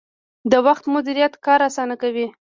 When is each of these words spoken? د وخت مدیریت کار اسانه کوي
د 0.51 0.53
وخت 0.65 0.83
مدیریت 0.95 1.33
کار 1.45 1.59
اسانه 1.69 1.95
کوي 2.01 2.25